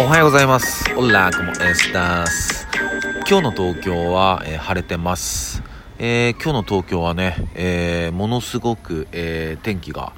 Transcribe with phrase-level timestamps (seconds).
[0.00, 0.84] おはようございます。
[0.96, 2.68] オラコモエスタス。
[3.28, 5.60] 今日の東京は、えー、晴れてます。
[5.98, 10.12] えー、今日の東京はね、えー、ものすごく、えー、天気が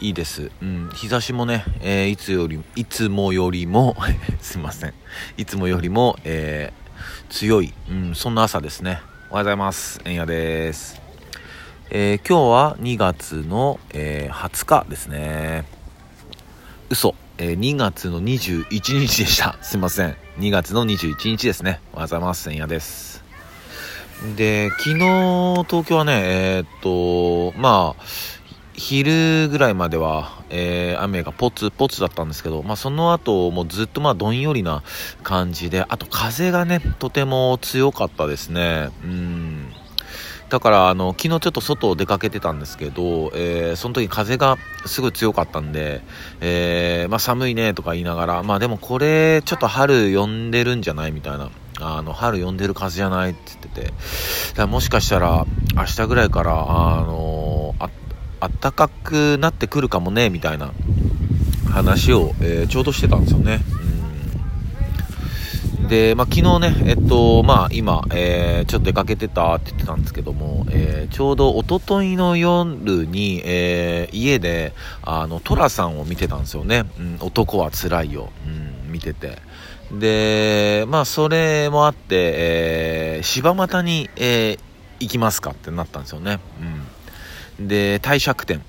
[0.00, 0.50] いいです。
[0.60, 3.94] うん、日差しもね、えいつより、いつもよりも
[4.42, 4.94] すいません。
[5.36, 6.72] いつもよりも、え
[7.28, 9.00] 強い、うん、そんな朝ですね。
[9.30, 10.00] おはようございます。
[10.04, 11.00] えんやです。
[11.90, 15.64] え今日は2月の、え20日ですね。
[16.88, 17.14] 嘘。
[17.42, 19.56] え2月の21日でした。
[19.62, 20.14] すいません。
[20.40, 21.80] 2月の21日ですね。
[21.94, 22.42] おはようございます。
[22.42, 23.24] 千夜です。
[24.36, 24.98] で、昨日、
[25.66, 28.02] 東京はね、えー、っと、まあ、
[28.74, 34.82] 昼ぐらいまでは、えー、雨がポツポツだったんですけど、まあ、その後もずっとまあどんよりな
[35.22, 38.90] 感じで、あと風がね、とても強かったですね。
[39.02, 39.59] うん。
[40.50, 46.02] だからあの昨日ちょっと外を出かけてたんですけど、えー、その時風がすごい強かったんで、
[46.40, 51.50] えー、まあ、寒いねとか言いながら、まあでもこれちょっと春呼んでるんじゃないみたいな。
[51.82, 53.94] あの、春呼んでる風じゃないって言ってて、だか
[54.56, 57.88] らもしかしたら明日ぐらいから、あのあ、
[58.40, 60.72] あったかくなってくるかもね、みたいな
[61.72, 63.60] 話を、えー、ちょうどしてたんですよね。
[65.90, 72.64] で、まあ、昨日ね、えっと、まあ、今、えー、ちょっと出かけてたって言ってたんですけども、えー、ちょうど一昨日の夜
[73.06, 76.84] に、えー、家で、あの、トラさんを見てたんですよね。
[76.96, 78.30] うん、男は辛いよ。
[78.46, 79.38] うん、見てて。
[79.90, 84.58] で、まあ、それもあって、えー、柴又に、えー、
[85.00, 86.38] 行きますかってなったんですよね。
[87.58, 87.66] うん。
[87.66, 88.62] で、帝釈天。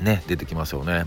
[0.00, 1.06] ね、出てきますよね。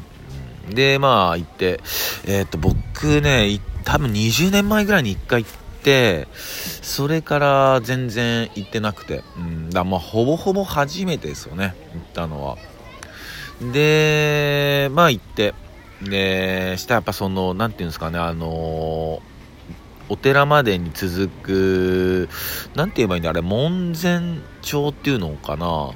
[0.67, 1.79] うん、で、まあ、行って、
[2.25, 12.57] えー、っと、僕ね、行って、多分20年前ぐらいに1回行って、それから全然行ってなくて、うん、だまあほぼほぼ初めてですよね、行ったのは。
[13.71, 15.53] で、まあ行って、
[16.01, 19.21] で、したやっぱその、なんていうんですかね、あの
[20.09, 22.29] お寺までに続く、
[22.75, 25.91] なんて言えばいいんだ、あれ、門前町っていうのかな。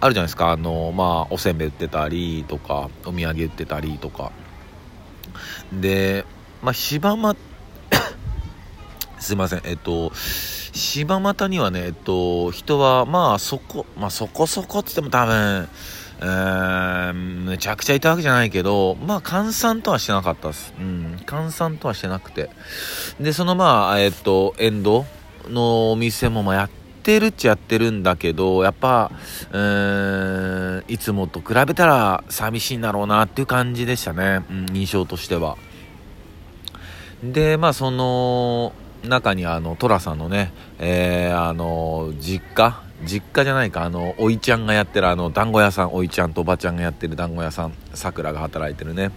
[0.00, 4.30] あるじゃないですか、あの、まあ、おせんべい売ってたりとか、お土産売ってたりとか。
[5.72, 6.24] で、
[6.64, 7.36] まあ、柴又
[9.20, 15.68] すいません、えっと、柴又にはね、えっと、人は、まあ、そこ、まあ、そこそこって言っても多分、
[16.20, 20.72] えー、むちゃくちゃいたわけじゃないけど、まあ、閑散とはしてなかったです。
[20.80, 22.48] うん、閑散とはしてなくて。
[23.20, 25.04] で、その、まあ、えっと、沿道
[25.50, 26.70] のお店も、まあ、やっ
[27.02, 29.12] てるっちゃやってるんだけど、やっぱ、
[29.52, 34.46] うーん、いつもと比べたら寂しいんだろうなっていう感じでしたね。
[34.48, 35.58] うん、印象としては。
[37.32, 38.72] で、まあ、その
[39.04, 49.10] 中にあの、寅さんのね、えー、あの、実家実家じゃないか、あの、おいちゃんがやってるあの、団子屋さん、おいちゃんとおばちゃんがやってる団子屋さん、さくらが働いてるね、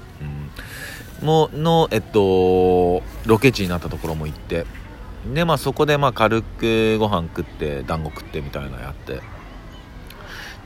[1.22, 4.66] うん、もの、えっと、ロケ地になったところも行って、
[5.34, 9.22] で、まあそこでまあ軽くご飯食って、団子食ってみたいなのやって、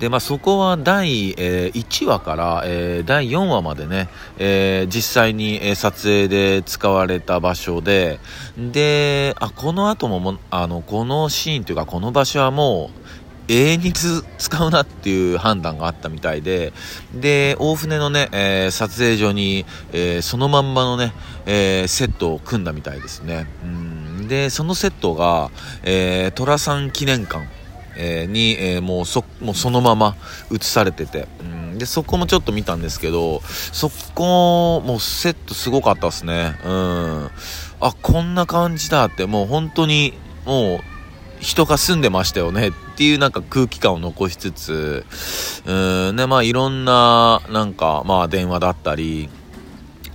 [0.02, 8.20] で、まあ、そこは第、えー、1話から、えー、第4話までね、えー、実際に、え撮影で使われた場所で、
[8.58, 13.02] で、あ、この後もも、あの、このシーンというか、この場所はもう、
[13.48, 16.74] 永遠に使うなっていう判断があったみたいで、
[17.14, 21.14] で、大船のね、えー、撮影所に、えー、そのまんまのね、
[21.46, 23.46] えー、セットを組んだみたいですね。
[23.64, 25.52] うんで、そのセットが、
[25.84, 27.61] えー、虎さん記念館
[28.02, 30.16] え、に、え、もうそ、もうそのまま
[30.52, 36.56] 映されてて、うん、で、そこもちょっと見たんですけど、そこ、もセットすごかったっすね。
[36.66, 37.30] うん。
[37.80, 40.14] あ、こんな感じだって、もう本当に、
[40.46, 40.80] もう、
[41.40, 45.06] 人が住んでましたよねっていうなんか空気感を残しつつ、
[45.66, 49.30] うん、ね、まあいろんな、なんか、まあ電話だったり、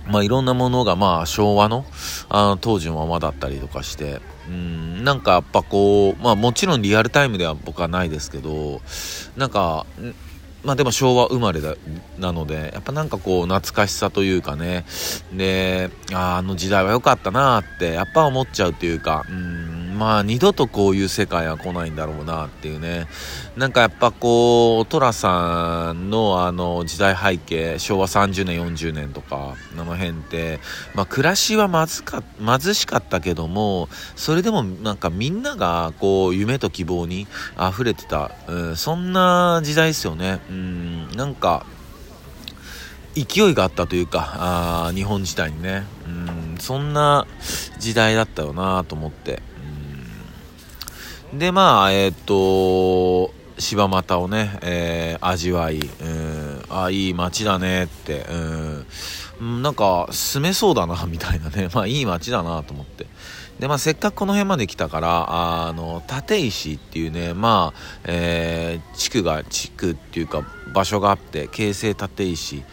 [0.07, 1.85] まあいろんなものがまあ昭和の、
[2.29, 8.81] あの当時のままだったりとかして、うん、なんかやっぱこう、まあもちろんリアルタイムでは僕はないですけど、
[9.35, 9.85] なんか、
[10.63, 11.75] まあでも昭和生まれだ
[12.17, 14.85] なので、やっぱなんかこう懐かしさというかね、
[15.31, 19.66] で、ああの時代は良かったなってやっぱ思っちゃうというか、うん。
[19.97, 23.07] まあ二度とこういう世界は来ないんだろうなっていうね。
[23.57, 30.59] なんかやっぱこう、寅さんのあの時代背景、昭和30年、40年とか、あの辺って、
[30.93, 37.27] まあ暮らしはまずか、貧しかったけども、それでもなんかみんながこう夢と希望に
[37.59, 40.39] 溢れてた、うん、そんな時代ですよね。
[40.49, 41.65] うん、なんか、
[43.15, 47.25] 勢いがあったというか、あ日本時代にね、うん、そんな
[47.79, 49.41] 時代だったよなと思って。
[51.33, 58.25] で、まあ、えっ、と、柴又をね、えー、味わい、うん、あ、いい街だねって、
[59.39, 61.69] うん、なんか住めそうだなみたいなね。
[61.73, 63.07] まあいい街だなと思って。
[63.59, 70.43] でまあせっかくこの辺まで来たからあの立石っていうねまあ、えー、地区が地区っていうか
[70.75, 72.63] 場所があって京成立石。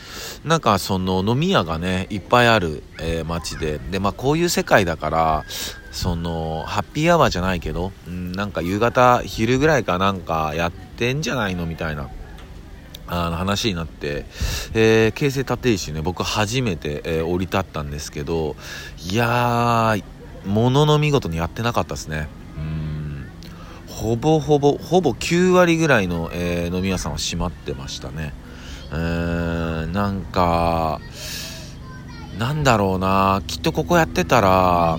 [0.44, 3.78] なんかその飲み屋がねいっぱいある、えー、街で。
[3.78, 5.44] でまあこういう世界だから
[5.94, 12.10] そのハッピーアワーじゃないけど、うん、なんか夕方昼ぐらいかなんかやってんじゃないのみたいな
[13.06, 14.26] あの話になって、
[14.74, 18.56] えー、京成立石ね僕初めて、えー、降り立ったんですけど
[19.08, 20.02] いやー
[20.44, 22.28] ものの見事にやってなかったですね。
[22.58, 23.26] うん
[23.86, 28.34] ほぼほぼほぼ9割ぐらいの、えー、飲み屋さんは閉まってましたね。
[28.90, 31.00] うーんなんか
[32.36, 34.98] なんだろうなきっとここやってたら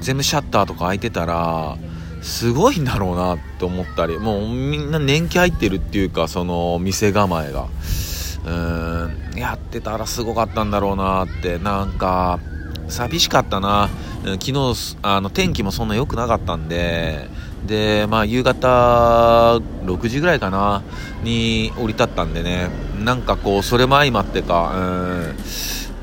[0.00, 1.76] 全部シャッターとか開いてたら
[2.22, 7.68] すごいんだろうなって思ったりもうみんな年季入ってるっていうかその店構えが。
[8.42, 12.40] うーんやってたらすごかったんだろうなってなんか
[12.88, 13.88] 寂しかったな。
[14.24, 17.26] 昨日あの天気もそんな良くなかったんで
[17.66, 20.82] でまあ夕方6時ぐらいかな
[21.22, 22.68] に降り立ったんでね。
[23.02, 25.36] なんかこうそれも相まってかうん。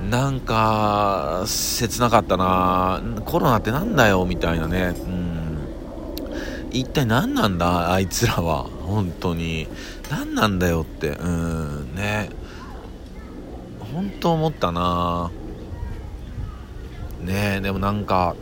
[0.10, 3.02] なんか切なかったな。
[3.26, 4.96] コロナってなんだよみたいなね。
[4.98, 5.58] うん。
[6.72, 8.64] 一体何なんだあいつらは。
[8.64, 9.68] 本当に。
[10.10, 11.10] 何なんだよって。
[11.10, 11.96] うん。
[11.96, 12.30] ね。
[13.94, 15.32] 本当思ったな。
[17.22, 17.60] ね。
[17.62, 18.36] でもなんか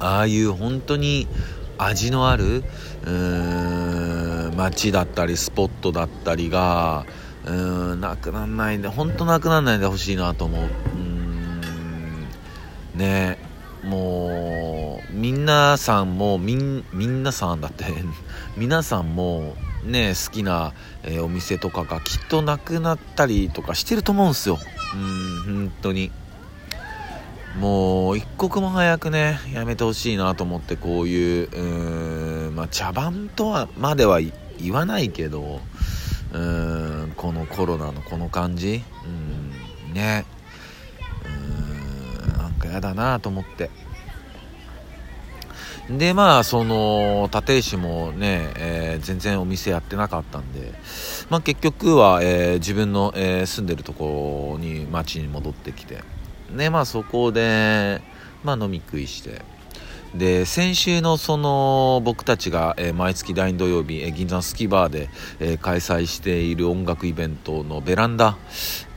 [0.00, 1.26] ああいう本当に
[1.76, 2.64] 味のある
[3.04, 7.04] うーん街だったりスポットだったりが
[7.48, 10.62] うーんなくなんないんで本当なくなんないでほしいなと思う。
[10.94, 11.60] うん。
[12.94, 13.38] ね。
[13.84, 17.84] もう皆さんもみん皆さんだって
[18.56, 19.54] 皆さんも
[19.84, 20.72] ね好きな、
[21.04, 24.58] えー、お店とかがきっとなくなったりとかしてると思うんすよ。
[24.94, 26.10] うん本当に。
[27.58, 34.20] もう一刻も早くねやめてほしいなと思ってこういううんまあ茶番とはまでは
[34.60, 35.60] 言わないけど
[36.32, 38.82] うんこのコロナのこの感じ？
[39.04, 39.08] う
[39.90, 40.26] んね。
[42.36, 43.70] なんか嫌だなと思って。
[45.90, 50.74] でまあその立石もね、えー、全然お店やってなかったんで、
[51.30, 56.04] まあ、結局は、えー、自分の、えー、住んでるところに町に戻ってきて。
[56.54, 58.02] でまあそこで、
[58.44, 59.40] まあ、飲み食いして。
[60.14, 68.38] で先週のその僕たちが、えー、毎月第2土曜日、えー、銀座のスキーバーで、えー、開催している音楽イベントのベランダ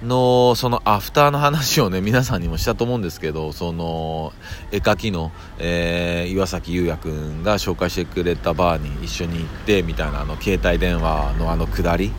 [0.02, 4.32] のそのアフターの話をね 皆さんにもしたと思うんですけどその
[4.72, 12.12] 絵描きの、え岩崎優也君が紹介してくれたバーに一緒に行ってみたいなあの携帯電話のあの下り。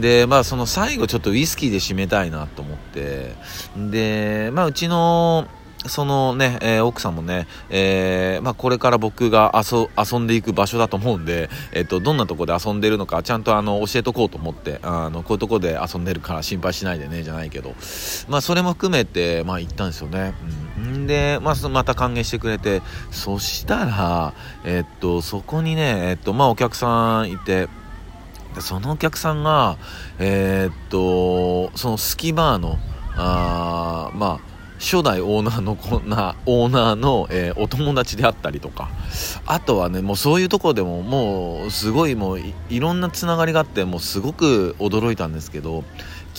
[0.00, 3.34] でまあその最後ちょっとウイスキーで締めたいなと思って。
[3.76, 5.46] でまあうちの
[5.86, 17.74] そのね、えー、奥さんもね、えー、まあ、これから僕が遊んでいく場所だと思うんで、えっ、と、どんなところで遊んでるのか、ちゃんとあの、教えとこうと思って、あの、こういうとこで遊んでるから心配しないでね、じゃないけど、
[18.28, 20.34] まあ、それも含めて、まあ、行ったんですよね。
[20.76, 21.06] うん。
[21.06, 24.34] で、まあ、また歓迎してくれて、そしたら、
[24.64, 27.68] えっと、そこにね、えっと、まあ、お客さんいて、
[28.58, 29.78] そのお客さんが、
[30.18, 32.78] え、っと、そのスキバーの、
[33.16, 34.49] あまあ、
[34.80, 38.88] 初代オーナーのこんなオーナーの、えー、お友達であったりとか。
[39.46, 42.40] あとはねもうそういうところでももうすごいもう
[42.70, 45.84] いろんなつながりがあってもうすごく驚いたんですけど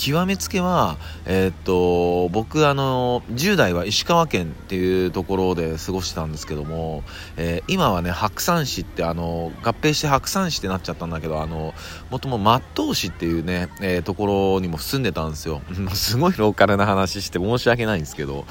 [0.01, 7.03] 極めつけは、えー、っと僕あの10代は石川県っていうところで過ごしてたんですけども、
[7.37, 11.75] えー、今はね白山市ってあの合併して白山市ってなっちゃったんだけどあの
[12.09, 15.61] もとも松東市っていうね、えー、ところにも住んでたんですよ。
[15.93, 18.45] すごいローカルな話して申し訳ないんですけど。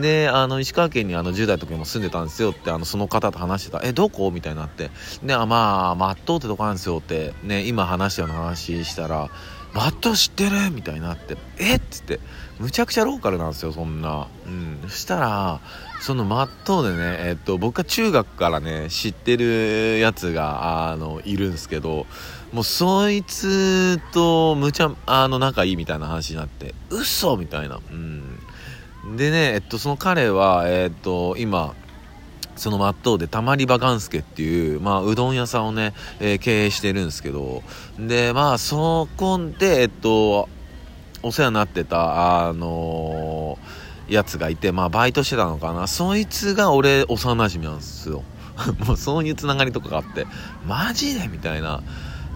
[0.00, 3.80] であの石川県にあの10代の時も住んでたんですよってあのその方と話してた。
[3.82, 4.30] えどこ？
[4.30, 4.92] みたいになって。
[5.24, 9.28] であまあ松東ってとこなんですよってね今話したような話したら
[9.74, 10.70] マット知ってる？
[10.70, 11.76] みたいになって、え？
[11.76, 12.20] っつって、
[12.58, 14.26] むちゃくちゃローカルなんですよ、そんな。
[14.46, 14.80] うん。
[14.88, 15.60] そしたら、
[16.00, 22.06] そのマットでね、えっと、僕は中学からね、知ってるやつが、あの、いるんですけど、
[22.52, 27.78] もうそいつとむちゃ、あの、仲いいみたいな話になって、嘘みたいな。
[27.90, 28.38] うん。
[29.16, 31.74] でね、えっと、その彼は、えっと、今、
[32.58, 37.62] その松任でたまり場勘介っていう、まあ、うどん屋さんをね、えー、経営してるんですけど、
[37.98, 40.48] で、まあ、そこで、えっと、
[41.22, 45.86] お世話になってた、あのー、やつがいて、まあ、バイトしてたのかな。
[45.86, 48.22] そいつが俺、幼馴染なんですよ。
[48.86, 50.26] もう、そういうつながりとかがあって、
[50.66, 51.28] マジで？
[51.28, 51.82] みたいな。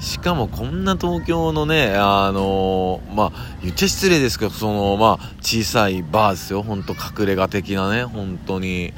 [0.01, 6.63] しかもこんな東京のね、あのー、まあ、言っちゃ失礼ですけど、その、まあ、小さいバーですよ。
[6.63, 8.93] ほんと隠れ家的なね、本当に。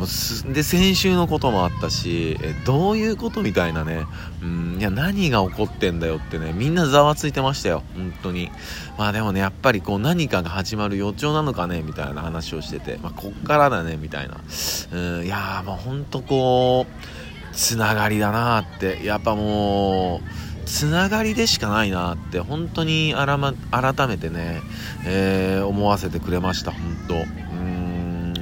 [0.00, 4.06] もうで、先週のこともあったし、え、どういうことみたいなね。
[4.42, 7.82] うん、いや、何が起こってんだよってね、みんなざわついてましたよ。
[7.94, 8.50] 本当に。
[8.96, 14.38] まあでもね、やっぱりこう何かが始まる予兆なのかね、みたいな話をしてて、まあ、こっからだね、みたいな。
[14.92, 19.04] うん、いやー、まあほんとこう、つながりだなって。
[19.04, 24.62] やっぱもう、つながりでしかないなって本当に改めてね、
[25.04, 27.49] えー、思わせてくれました本当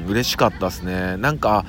[0.08, 1.16] 嬉しかったですね。
[1.16, 1.64] なんか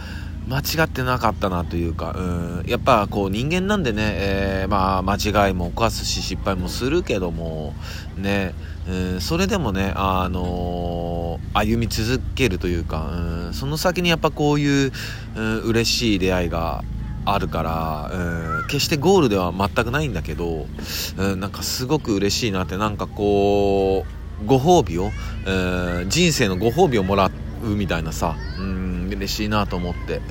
[0.49, 7.75] 間違ってなかったなというか、うん、やっぱこう人間なんでね、えー、まあ間違いも犯すし失敗もするけども、
[8.17, 8.55] ね、
[8.87, 14.91] うん、それでもね、あのー、歩み続けるというか、うん、その先にやっぱこういう、
[15.35, 16.83] うん、嬉しい出会いが
[17.25, 20.65] あるから、うん、決してゴールでは全くないんだけど、
[21.17, 24.03] うん、なんかすごく嬉しいなって、なんかこ
[24.41, 25.11] う、ご褒美を、
[25.45, 30.21] うん、人生のご褒美をもらって、みたいなさ、うん、嬉しいなと思って、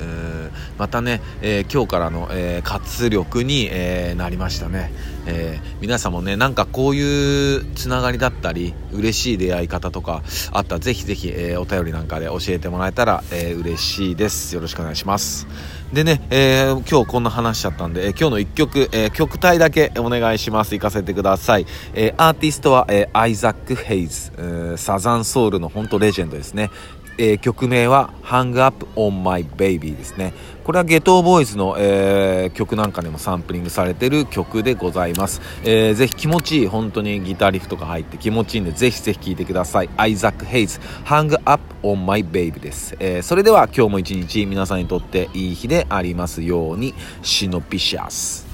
[0.78, 4.92] またね、えー、今日からの、えー、活力に、えなりましたね、
[5.26, 14.54] え皆さんもね、なんかこういうつながりだったり、嬉しい出会い方とかあったら、ぜひぜひ、えお便りなんかで教えてもらえたら、え嬉しいです。
[14.54, 15.46] よろしくお願いします。
[15.92, 20.74] でね、え、今日こんな話しちゃったんで、え、今日の1曲、え、曲体だけお願いします。
[20.74, 21.66] 行かせてください。
[21.94, 24.32] えアーティストは、えアイザック・ヘイズ、
[24.76, 26.70] サザンソウルの本当レジェンドですね。
[27.18, 30.32] えー、曲名は Hang Up On My Baby ですね。
[30.64, 35.40] これはゲトーボーイズの、えー、曲なんかにもサンプリングされてる曲でございます。
[35.64, 39.90] えー、ぜひ気持ちいい、本当にギターリフとか入って気持ちいいんで、ぜひぜひ聴いてください。
[39.96, 42.96] アイザック・ヘイズ Hang Up On My Baby です。
[43.00, 48.47] えー、それでは今日も一日皆さんにとっていい日でありますように、シノピシャス。